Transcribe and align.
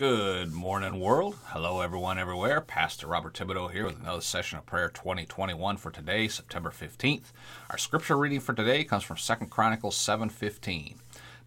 Good 0.00 0.54
morning, 0.54 0.98
world. 0.98 1.36
Hello, 1.48 1.82
everyone, 1.82 2.18
everywhere. 2.18 2.62
Pastor 2.62 3.06
Robert 3.06 3.34
Thibodeau 3.34 3.70
here 3.70 3.84
with 3.84 4.00
another 4.00 4.22
session 4.22 4.56
of 4.56 4.64
prayer 4.64 4.88
2021 4.88 5.76
for 5.76 5.90
today, 5.90 6.26
September 6.26 6.70
15th. 6.70 7.32
Our 7.68 7.76
scripture 7.76 8.16
reading 8.16 8.40
for 8.40 8.54
today 8.54 8.82
comes 8.82 9.02
from 9.02 9.18
2 9.18 9.50
Chronicles 9.50 9.98
7:15. 9.98 10.94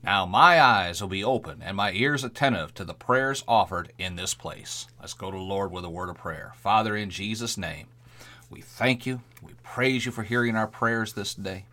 Now 0.04 0.28
my 0.28 0.62
eyes 0.62 1.02
will 1.02 1.08
be 1.08 1.24
open 1.24 1.64
and 1.64 1.76
my 1.76 1.94
ears 1.94 2.24
attentive 2.24 2.76
to 2.76 2.86
the 2.86 2.94
prayers 2.94 3.44
offered 3.48 3.92
in 3.98 4.18
this 4.18 4.36
place. 4.36 4.86
Let's 5.00 5.16
go 5.16 5.32
to 5.32 5.38
the 5.38 5.44
Lord 5.44 5.72
with 5.72 5.84
a 5.84 5.90
word 5.90 6.10
of 6.10 6.18
prayer. 6.18 6.54
Father, 6.56 6.96
in 6.96 7.10
Jesus' 7.10 7.58
name, 7.58 7.88
we 8.52 8.62
thank 8.62 9.08
you. 9.08 9.22
We 9.42 9.54
praise 9.64 10.06
you 10.06 10.12
for 10.12 10.22
hearing 10.22 10.56
our 10.56 10.68
prayers 10.68 11.14
this 11.14 11.34
day. 11.34 11.66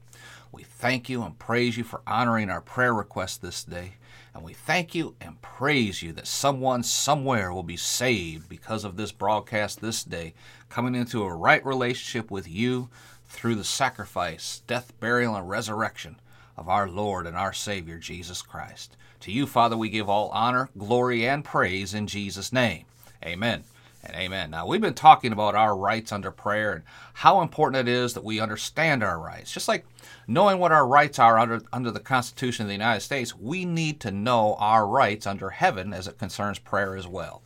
We 0.51 0.63
thank 0.63 1.11
you 1.11 1.25
and 1.25 1.39
praise 1.39 1.77
you 1.77 1.85
for 1.85 2.01
honoring 2.07 2.49
our 2.49 2.63
prayer 2.63 2.95
requests 2.95 3.37
this 3.37 3.65
day. 3.65 3.97
And 4.35 4.45
we 4.45 4.53
thank 4.53 4.95
you 4.95 5.17
and 5.21 5.43
praise 5.43 6.03
you 6.03 6.13
that 6.13 6.27
someone 6.27 6.83
somewhere 6.83 7.53
will 7.53 7.63
be 7.63 7.77
saved 7.77 8.49
because 8.49 8.85
of 8.85 8.97
this 8.97 9.13
broadcast 9.13 9.81
this 9.81 10.05
day, 10.05 10.35
coming 10.69 10.95
into 10.95 11.25
a 11.25 11.35
right 11.35 11.65
relationship 11.65 12.31
with 12.31 12.49
you 12.49 12.89
through 13.27 13.57
the 13.57 13.65
sacrifice, 13.65 14.63
death, 14.67 14.93
burial, 15.01 15.35
and 15.35 15.49
resurrection 15.49 16.17
of 16.57 16.69
our 16.69 16.89
Lord 16.89 17.27
and 17.27 17.37
our 17.37 17.53
Savior, 17.53 17.99
Jesus 17.99 18.43
Christ. 18.43 18.97
To 19.21 19.33
you, 19.33 19.47
Father, 19.47 19.77
we 19.77 19.89
give 19.89 20.09
all 20.09 20.29
honor, 20.31 20.69
glory, 20.79 21.27
and 21.27 21.45
praise 21.45 21.95
in 21.95 22.07
Jesus' 22.07 22.53
name. 22.53 22.85
Amen 23.25 23.65
and 24.03 24.17
amen. 24.17 24.51
Now, 24.51 24.67
we've 24.67 24.81
been 24.81 24.95
talking 24.95 25.33
about 25.33 25.55
our 25.55 25.77
rights 25.77 26.11
under 26.11 26.31
prayer 26.31 26.73
and 26.73 26.85
how 27.15 27.43
important 27.43 27.89
it 27.89 27.93
is 27.93 28.15
that 28.15 28.25
we 28.25 28.41
understand 28.41 29.03
our 29.03 29.19
rights. 29.19 29.53
Just 29.53 29.69
like 29.69 29.85
knowing 30.27 30.59
what 30.59 30.73
our 30.73 30.87
rights 30.87 31.19
are 31.19 31.39
under, 31.39 31.61
under 31.73 31.91
the 31.91 32.01
Constitution 32.01 32.65
of 32.65 32.69
the 32.69 32.75
United 32.75 33.01
States, 33.01 33.37
we 33.37 33.65
need 33.65 34.01
to 34.01 34.11
know 34.11 34.57
our 34.59 34.87
rights 34.87 35.27
under 35.27 35.51
heaven 35.51 35.93
as 35.93 36.09
it 36.09 36.19
concerns 36.19 36.59
prayer 36.59 36.97
as 36.97 37.07
well. 37.07 37.43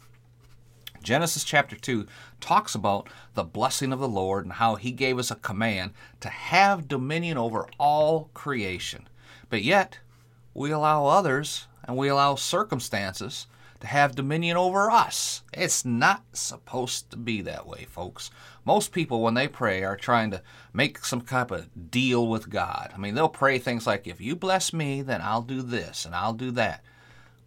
Genesis 1.02 1.44
chapter 1.44 1.76
2 1.76 2.06
talks 2.40 2.74
about 2.74 3.08
the 3.34 3.44
blessing 3.44 3.92
of 3.92 3.98
the 3.98 4.08
Lord 4.08 4.44
and 4.44 4.54
how 4.54 4.76
he 4.76 4.90
gave 4.90 5.18
us 5.18 5.30
a 5.30 5.36
command 5.36 5.92
to 6.20 6.28
have 6.28 6.88
dominion 6.88 7.36
over 7.36 7.68
all 7.78 8.30
creation. 8.32 9.08
But 9.50 9.62
yet, 9.62 9.98
we 10.54 10.70
allow 10.70 11.06
others 11.06 11.66
and 11.84 11.96
we 11.96 12.08
allow 12.08 12.36
circumstances 12.36 13.46
to 13.84 13.90
have 13.90 14.14
dominion 14.14 14.56
over 14.56 14.90
us. 14.90 15.42
It's 15.52 15.84
not 15.84 16.24
supposed 16.32 17.10
to 17.10 17.18
be 17.18 17.42
that 17.42 17.66
way, 17.66 17.84
folks. 17.84 18.30
Most 18.64 18.92
people, 18.92 19.20
when 19.20 19.34
they 19.34 19.46
pray, 19.46 19.84
are 19.84 19.96
trying 19.96 20.30
to 20.30 20.42
make 20.72 21.04
some 21.04 21.20
type 21.20 21.50
of 21.50 21.90
deal 21.90 22.26
with 22.26 22.48
God. 22.48 22.92
I 22.94 22.98
mean, 22.98 23.14
they'll 23.14 23.28
pray 23.28 23.58
things 23.58 23.86
like, 23.86 24.06
if 24.06 24.22
you 24.22 24.36
bless 24.36 24.72
me, 24.72 25.02
then 25.02 25.20
I'll 25.20 25.42
do 25.42 25.60
this 25.60 26.06
and 26.06 26.14
I'll 26.14 26.32
do 26.32 26.50
that. 26.52 26.82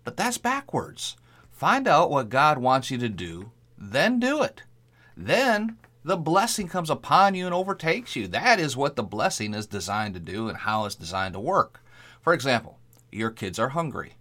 But 0.03 0.15
that's 0.15 0.37
backwards. 0.37 1.17
Find 1.51 1.87
out 1.87 2.11
what 2.11 2.29
God 2.29 2.59
wants 2.59 2.91
you 2.91 2.99
to 2.99 3.09
do, 3.09 3.51
then 3.75 4.19
do 4.19 4.43
it. 4.43 4.61
Then 5.15 5.77
the 6.03 6.17
blessing 6.17 6.67
comes 6.67 6.91
upon 6.91 7.33
you 7.33 7.47
and 7.47 7.55
overtakes 7.55 8.15
you. 8.15 8.27
That 8.27 8.59
is 8.59 8.77
what 8.77 8.95
the 8.95 9.01
blessing 9.01 9.55
is 9.55 9.65
designed 9.65 10.13
to 10.13 10.19
do 10.19 10.49
and 10.49 10.59
how 10.59 10.85
it's 10.85 10.93
designed 10.93 11.33
to 11.33 11.39
work. 11.39 11.81
For 12.21 12.31
example, 12.31 12.77
your 13.11 13.31
kids 13.31 13.57
are 13.57 13.69
hungry 13.69 14.17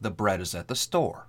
the 0.00 0.10
bread 0.10 0.40
is 0.40 0.54
at 0.54 0.68
the 0.68 0.74
store. 0.74 1.26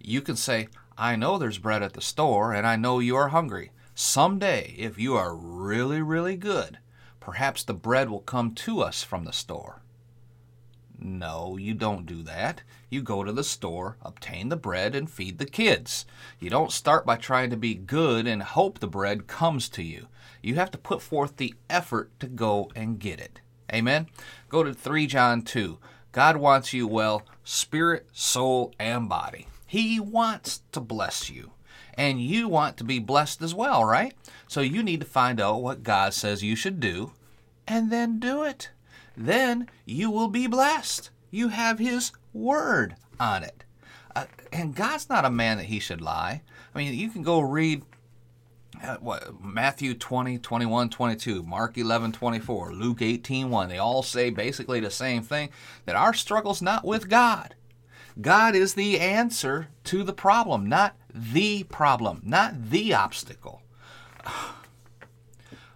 You 0.00 0.20
can 0.20 0.36
say, 0.36 0.68
I 0.98 1.16
know 1.16 1.38
there's 1.38 1.58
bread 1.58 1.82
at 1.82 1.94
the 1.94 2.00
store 2.00 2.52
and 2.52 2.66
I 2.66 2.76
know 2.76 2.98
you 2.98 3.16
are 3.16 3.28
hungry. 3.28 3.72
Someday, 3.94 4.74
if 4.78 4.98
you 4.98 5.14
are 5.16 5.34
really, 5.34 6.02
really 6.02 6.36
good, 6.36 6.78
perhaps 7.20 7.62
the 7.62 7.74
bread 7.74 8.10
will 8.10 8.20
come 8.20 8.54
to 8.54 8.80
us 8.80 9.02
from 9.02 9.24
the 9.24 9.32
store. 9.32 9.82
No, 10.98 11.56
you 11.56 11.74
don't 11.74 12.06
do 12.06 12.22
that. 12.22 12.62
You 12.88 13.02
go 13.02 13.24
to 13.24 13.32
the 13.32 13.42
store, 13.42 13.96
obtain 14.02 14.50
the 14.50 14.56
bread, 14.56 14.94
and 14.94 15.10
feed 15.10 15.38
the 15.38 15.46
kids. 15.46 16.06
You 16.38 16.48
don't 16.48 16.70
start 16.70 17.04
by 17.04 17.16
trying 17.16 17.50
to 17.50 17.56
be 17.56 17.74
good 17.74 18.26
and 18.26 18.42
hope 18.42 18.78
the 18.78 18.86
bread 18.86 19.26
comes 19.26 19.68
to 19.70 19.82
you. 19.82 20.06
You 20.42 20.54
have 20.56 20.70
to 20.72 20.78
put 20.78 21.02
forth 21.02 21.36
the 21.36 21.54
effort 21.68 22.10
to 22.20 22.26
go 22.28 22.70
and 22.76 23.00
get 23.00 23.18
it. 23.18 23.40
Amen? 23.72 24.06
Go 24.48 24.62
to 24.62 24.74
3 24.74 25.06
John 25.06 25.42
2. 25.42 25.78
God 26.12 26.36
wants 26.36 26.72
you 26.72 26.86
well, 26.86 27.22
spirit, 27.44 28.08
soul, 28.12 28.72
and 28.78 29.08
body. 29.08 29.46
He 29.66 29.98
wants 29.98 30.62
to 30.72 30.80
bless 30.80 31.30
you. 31.30 31.52
And 31.94 32.20
you 32.22 32.48
want 32.48 32.76
to 32.78 32.84
be 32.84 32.98
blessed 32.98 33.42
as 33.42 33.54
well, 33.54 33.84
right? 33.84 34.14
So 34.48 34.60
you 34.60 34.82
need 34.82 35.00
to 35.00 35.06
find 35.06 35.40
out 35.40 35.62
what 35.62 35.82
God 35.82 36.14
says 36.14 36.42
you 36.42 36.56
should 36.56 36.80
do 36.80 37.12
and 37.66 37.90
then 37.90 38.18
do 38.18 38.42
it. 38.42 38.70
Then 39.16 39.68
you 39.84 40.10
will 40.10 40.28
be 40.28 40.46
blessed. 40.46 41.10
You 41.30 41.48
have 41.48 41.78
His 41.78 42.12
word 42.32 42.96
on 43.20 43.44
it. 43.44 43.64
Uh, 44.14 44.26
and 44.52 44.74
God's 44.74 45.08
not 45.08 45.24
a 45.24 45.30
man 45.30 45.56
that 45.56 45.66
he 45.66 45.78
should 45.78 46.00
lie. 46.00 46.42
I 46.74 46.78
mean, 46.78 46.94
you 46.94 47.10
can 47.10 47.22
go 47.22 47.40
read 47.40 47.82
Uh, 48.82 48.96
what 48.96 49.40
Matthew 49.40 49.94
20, 49.94 50.38
21, 50.38 50.90
22, 50.90 51.44
Mark 51.44 51.78
11, 51.78 52.10
24, 52.10 52.72
Luke 52.72 53.00
18, 53.00 53.48
1. 53.48 53.68
They 53.68 53.78
all 53.78 54.02
say 54.02 54.28
basically 54.28 54.80
the 54.80 54.90
same 54.90 55.22
thing 55.22 55.50
that 55.84 55.94
our 55.94 56.12
struggle's 56.12 56.60
not 56.60 56.84
with 56.84 57.08
God. 57.08 57.54
God 58.20 58.56
is 58.56 58.74
the 58.74 58.98
answer 58.98 59.68
to 59.84 60.02
the 60.02 60.12
problem, 60.12 60.68
not 60.68 60.96
the 61.14 61.62
problem, 61.64 62.22
not 62.24 62.70
the 62.70 62.92
obstacle. 62.94 63.62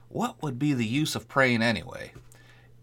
What 0.08 0.42
would 0.42 0.58
be 0.58 0.72
the 0.72 0.86
use 0.86 1.14
of 1.14 1.28
praying 1.28 1.60
anyway 1.60 2.12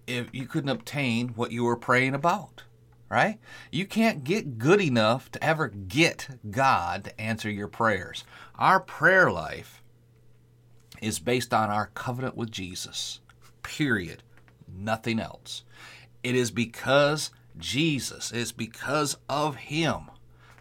if 0.05 0.27
you 0.35 0.45
couldn't 0.45 0.69
obtain 0.69 1.29
what 1.29 1.51
you 1.51 1.63
were 1.63 1.77
praying 1.77 2.13
about? 2.13 2.61
Right? 3.09 3.39
You 3.71 3.87
can't 3.87 4.23
get 4.23 4.59
good 4.59 4.79
enough 4.79 5.31
to 5.31 5.43
ever 5.43 5.69
get 5.69 6.27
God 6.51 7.05
to 7.05 7.19
answer 7.19 7.49
your 7.49 7.67
prayers. 7.67 8.23
Our 8.59 8.79
prayer 8.79 9.31
life 9.31 9.82
is 11.03 11.19
based 11.19 11.53
on 11.53 11.69
our 11.69 11.87
covenant 11.93 12.37
with 12.37 12.51
Jesus. 12.51 13.19
Period. 13.61 14.23
Nothing 14.73 15.19
else. 15.19 15.63
It 16.23 16.35
is 16.35 16.49
because 16.49 17.31
Jesus, 17.57 18.31
it's 18.31 18.51
because 18.51 19.17
of 19.27 19.55
Him 19.57 20.09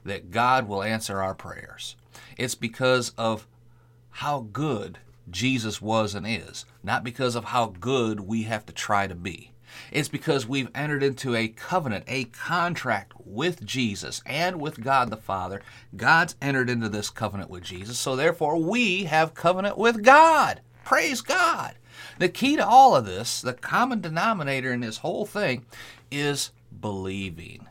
that 0.05 0.31
God 0.31 0.67
will 0.67 0.83
answer 0.83 1.23
our 1.23 1.35
prayers. 1.35 1.97
It's 2.37 2.57
because 2.57 3.11
of 3.17 3.47
how 4.11 4.49
good 4.53 4.99
Jesus 5.31 5.81
was 5.81 6.15
and 6.15 6.27
is, 6.27 6.65
not 6.83 7.05
because 7.05 7.37
of 7.37 7.47
how 7.47 7.67
good 7.67 8.21
we 8.21 8.43
have 8.43 8.67
to 8.67 8.73
try 8.73 9.07
to 9.07 9.15
be. 9.15 9.53
It's 9.91 10.09
because 10.09 10.47
we've 10.47 10.71
entered 10.75 11.03
into 11.03 11.35
a 11.35 11.49
covenant, 11.49 12.05
a 12.07 12.25
contract 12.25 13.13
with 13.25 13.65
Jesus 13.65 14.23
and 14.27 14.61
with 14.61 14.83
God 14.83 15.11
the 15.11 15.17
Father. 15.17 15.63
God's 15.97 16.37
entered 16.41 16.71
into 16.71 16.89
this 16.89 17.11
covenant 17.11 17.51
with 17.51 17.65
Jesus, 17.65 17.99
so 17.99 18.17
therefore 18.17 18.57
we 18.57 19.05
have 19.05 19.35
covenant 19.35 19.79
with 19.79 20.03
God. 20.03 20.61
Praise 20.85 21.21
God. 21.21 21.75
The 22.19 22.29
key 22.29 22.57
to 22.57 22.67
all 22.67 22.97
of 22.97 23.05
this, 23.05 23.41
the 23.41 23.53
common 23.53 24.01
denominator 24.01 24.73
in 24.73 24.81
this 24.81 24.99
whole 24.99 25.27
thing, 25.27 25.65
is 26.11 26.51
believing. 26.81 27.69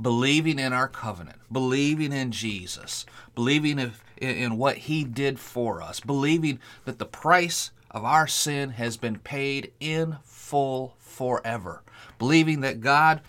Believing 0.00 0.58
in 0.58 0.72
our 0.72 0.88
covenant, 0.88 1.38
believing 1.50 2.12
in 2.12 2.32
Jesus, 2.32 3.04
believing 3.34 3.92
in 4.18 4.56
what 4.56 4.78
He 4.78 5.04
did 5.04 5.38
for 5.38 5.82
us, 5.82 6.00
believing 6.00 6.60
that 6.86 6.98
the 6.98 7.04
price 7.04 7.70
of 7.92 8.04
our 8.04 8.26
sin 8.26 8.70
has 8.70 8.96
been 8.96 9.18
paid 9.18 9.72
in 9.78 10.16
full 10.24 10.96
forever. 10.98 11.82
Believing 12.18 12.60
that 12.62 12.80
God 12.80 13.20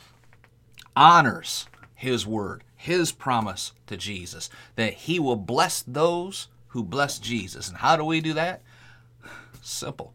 honors 0.96 1.68
His 1.94 2.25
word, 2.25 2.63
His 2.75 3.12
promise 3.12 3.74
to 3.88 3.97
Jesus, 3.97 4.50
that 4.75 4.94
He 4.94 5.19
will 5.19 5.35
bless 5.35 5.81
those 5.81 6.47
who 6.68 6.84
bless 6.84 7.19
Jesus. 7.19 7.68
And 7.68 7.78
how 7.78 7.97
do 7.97 8.06
we 8.06 8.22
do 8.22 8.34
that? 8.34 8.62
Simple 9.62 10.13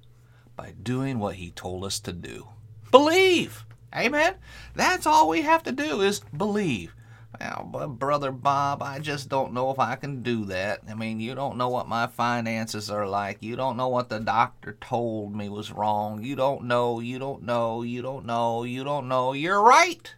by 0.57 0.73
doing 0.83 1.19
what 1.19 1.37
He 1.37 1.51
told 1.51 1.85
us 1.85 2.01
to 2.01 2.13
do. 2.13 2.49
Believe. 2.91 3.65
Amen. 3.95 4.35
That's 4.75 5.07
all 5.07 5.29
we 5.29 5.43
have 5.43 5.63
to 5.65 5.73
do 5.73 6.03
is 6.03 6.21
believe. 6.37 6.95
Well, 7.39 7.69
but 7.71 7.87
brother 7.89 8.33
Bob, 8.33 8.83
I 8.83 8.99
just 9.01 9.29
don't 9.29 9.53
know 9.53 9.71
if 9.71 9.79
I 9.79 9.97
can 9.97 10.23
do 10.23 10.47
that. 10.47 10.81
I 10.89 10.95
mean, 10.95 11.21
you 11.21 11.35
don't 11.35 11.59
know 11.59 11.69
what 11.69 11.87
my 11.87 12.07
finances 12.07 12.91
are 12.91 13.07
like. 13.07 13.43
You 13.43 13.55
don't 13.55 13.77
know 13.77 13.89
what 13.89 14.09
the 14.09 14.19
doctor 14.19 14.77
told 14.81 15.37
me 15.37 15.49
was 15.49 15.71
wrong. 15.71 16.23
You 16.23 16.37
don't 16.37 16.65
know, 16.65 17.01
you 17.01 17.19
don't 17.19 17.43
know, 17.43 17.83
you 17.83 18.01
don't 18.01 18.25
know, 18.25 18.65
you 18.65 18.83
don't 18.83 19.09
know. 19.09 19.35
You're 19.35 19.63
right. 19.63 20.15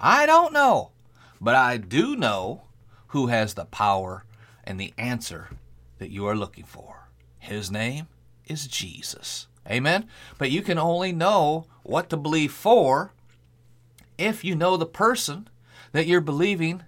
I 0.00 0.26
don't 0.26 0.52
know. 0.52 0.90
But 1.40 1.54
I 1.54 1.76
do 1.76 2.16
know 2.16 2.62
who 3.08 3.28
has 3.28 3.54
the 3.54 3.64
power 3.64 4.24
and 4.64 4.80
the 4.80 4.92
answer 4.98 5.50
that 5.98 6.10
you 6.10 6.26
are 6.26 6.36
looking 6.36 6.64
for. 6.64 7.08
His 7.38 7.70
name 7.70 8.08
is 8.46 8.66
Jesus. 8.66 9.46
Amen. 9.70 10.08
But 10.38 10.50
you 10.50 10.62
can 10.62 10.78
only 10.78 11.12
know 11.12 11.66
what 11.82 12.10
to 12.10 12.16
believe 12.16 12.52
for 12.52 13.12
if 14.16 14.44
you 14.44 14.56
know 14.56 14.76
the 14.76 14.86
person 14.86 15.48
that 15.92 16.06
you're 16.06 16.20
believing 16.20 16.82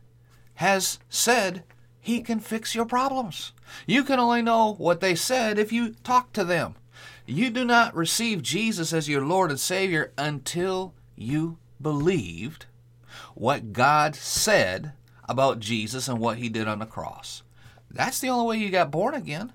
has 0.55 0.99
said 1.09 1.65
he 2.01 2.21
can 2.21 2.41
fix 2.41 2.75
your 2.75 2.87
problems. 2.87 3.53
You 3.87 4.05
can 4.05 4.19
only 4.19 4.43
know 4.43 4.75
what 4.75 5.01
they 5.01 5.15
said 5.15 5.59
if 5.59 5.73
you 5.73 5.95
talk 6.03 6.33
to 6.33 6.45
them. 6.45 6.75
You 7.27 7.51
do 7.51 7.65
not 7.65 7.95
receive 7.95 8.43
Jesus 8.43 8.93
as 8.93 9.09
your 9.09 9.25
Lord 9.25 9.51
and 9.51 9.61
Savior 9.61 10.13
until 10.19 10.95
you 11.17 11.59
believed 11.81 12.67
what 13.35 13.73
God 13.73 14.15
said 14.15 14.93
about 15.29 15.61
Jesus 15.61 16.09
and 16.09 16.19
what 16.19 16.39
he 16.39 16.49
did 16.49 16.67
on 16.67 16.81
the 16.81 16.87
cross. 16.87 17.43
That's 17.91 18.21
the 18.21 18.29
only 18.29 18.47
way 18.47 18.65
you 18.65 18.71
got 18.71 18.91
born 18.91 19.15
again. 19.15 19.53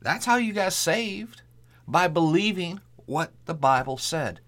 That's 0.00 0.24
how 0.24 0.36
you 0.36 0.52
got 0.52 0.72
saved 0.72 1.42
by 1.86 2.08
believing 2.08 2.80
what 3.06 3.32
the 3.46 3.54
Bible 3.54 3.98
said. 3.98 4.40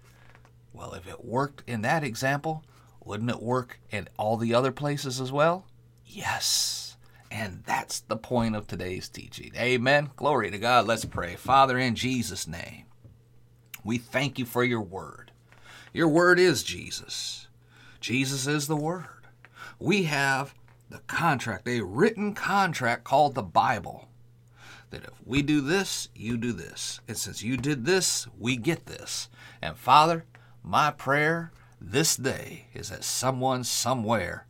Well, 0.71 0.93
if 0.93 1.07
it 1.07 1.23
worked 1.23 1.63
in 1.67 1.81
that 1.81 2.03
example, 2.03 2.63
wouldn't 3.05 3.29
it 3.29 3.41
work 3.41 3.79
in 3.91 4.07
all 4.17 4.37
the 4.37 4.53
other 4.53 4.71
places 4.71 5.19
as 5.19 5.31
well? 5.31 5.65
Yes. 6.05 6.97
And 7.31 7.63
that's 7.65 8.01
the 8.01 8.15
point 8.15 8.55
of 8.55 8.67
today's 8.67 9.09
teaching. 9.09 9.51
Amen. 9.57 10.11
Glory 10.15 10.51
to 10.51 10.57
God. 10.57 10.85
Let's 10.85 11.05
pray. 11.05 11.35
Father, 11.35 11.77
in 11.79 11.95
Jesus' 11.95 12.47
name, 12.47 12.85
we 13.83 13.97
thank 13.97 14.37
you 14.37 14.45
for 14.45 14.63
your 14.63 14.81
word. 14.81 15.31
Your 15.91 16.07
word 16.07 16.39
is 16.39 16.63
Jesus. 16.63 17.47
Jesus 17.99 18.47
is 18.47 18.67
the 18.67 18.75
word. 18.75 19.05
We 19.79 20.03
have 20.03 20.53
the 20.89 20.99
contract, 20.99 21.67
a 21.67 21.81
written 21.81 22.33
contract 22.33 23.03
called 23.03 23.33
the 23.33 23.43
Bible. 23.43 24.09
That 24.91 25.05
if 25.05 25.13
we 25.25 25.41
do 25.41 25.59
this, 25.59 26.09
you 26.15 26.37
do 26.37 26.51
this. 26.51 27.01
And 27.07 27.17
since 27.17 27.41
you 27.41 27.57
did 27.57 27.85
this, 27.85 28.27
we 28.37 28.57
get 28.57 28.85
this. 28.85 29.29
And 29.61 29.75
Father, 29.75 30.25
my 30.61 30.91
prayer 30.91 31.51
this 31.85 32.15
day 32.15 32.67
is 32.73 32.89
that 32.89 33.03
someone 33.03 33.63
somewhere 33.63 34.47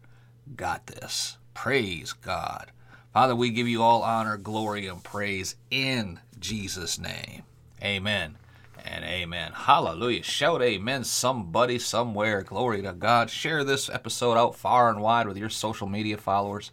got 0.55 0.85
this. 0.87 1.37
Praise 1.53 2.13
God. 2.13 2.71
Father, 3.11 3.35
we 3.35 3.49
give 3.49 3.67
you 3.67 3.81
all 3.81 4.03
honor, 4.03 4.37
glory, 4.37 4.87
and 4.87 5.03
praise 5.03 5.55
in 5.71 6.19
Jesus' 6.39 6.99
name. 6.99 7.43
Amen 7.83 8.37
and 8.85 9.03
amen. 9.03 9.51
Hallelujah. 9.53 10.23
Shout 10.23 10.61
amen, 10.61 11.03
somebody, 11.03 11.79
somewhere. 11.79 12.43
Glory 12.43 12.81
to 12.83 12.93
God. 12.93 13.29
Share 13.29 13.63
this 13.63 13.89
episode 13.89 14.37
out 14.37 14.55
far 14.55 14.89
and 14.89 15.01
wide 15.01 15.27
with 15.27 15.37
your 15.37 15.49
social 15.49 15.87
media 15.87 16.17
followers. 16.17 16.71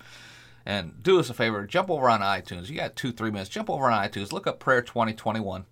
And 0.66 1.02
do 1.02 1.18
us 1.18 1.30
a 1.30 1.34
favor, 1.34 1.66
jump 1.66 1.90
over 1.90 2.08
on 2.08 2.20
iTunes. 2.20 2.68
You 2.68 2.76
got 2.76 2.96
two, 2.96 3.12
three 3.12 3.30
minutes. 3.30 3.50
Jump 3.50 3.70
over 3.70 3.90
on 3.90 4.08
iTunes. 4.08 4.32
Look 4.32 4.46
up 4.46 4.60
Prayer 4.60 4.82
2021 4.82 5.64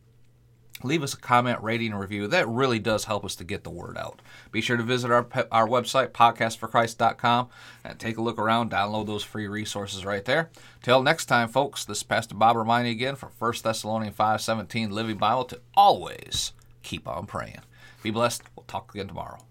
leave 0.83 1.03
us 1.03 1.15
a 1.15 1.19
comment, 1.19 1.63
rating, 1.63 1.93
and 1.93 2.01
review. 2.01 2.27
That 2.27 2.49
really 2.49 2.79
does 2.79 3.05
help 3.05 3.25
us 3.25 3.35
to 3.37 3.45
get 3.45 3.65
the 3.65 3.71
word 3.71 3.97
out. 3.97 4.21
Be 4.53 4.61
sure 4.61 4.77
to 4.77 4.83
visit 4.83 5.11
our, 5.11 5.27
our 5.51 5.67
website, 5.67 6.09
podcastforchrist.com, 6.09 7.49
and 7.85 7.99
take 7.99 8.17
a 8.17 8.23
look 8.23 8.39
around, 8.39 8.71
download 8.71 9.07
those 9.07 9.25
free 9.25 9.47
resources 9.47 10.05
right 10.05 10.25
there. 10.25 10.51
Till 10.83 11.03
next 11.03 11.27
time, 11.27 11.49
folks, 11.49 11.85
this 11.85 11.99
is 11.99 12.05
Pastor 12.05 12.35
Bob 12.35 12.57
reminding 12.57 12.93
again 12.93 13.17
from 13.17 13.31
1 13.39 13.53
Thessalonians 13.63 14.17
5.17 14.17 14.91
Living 14.91 15.17
Bible 15.17 15.45
to 15.47 15.61
always 15.75 16.53
keep 16.83 17.09
on 17.09 17.27
praying. 17.27 17.61
Be 18.03 18.11
blessed. 18.11 18.43
We'll 18.55 18.65
talk 18.65 18.95
again 18.95 19.09
tomorrow. 19.09 19.48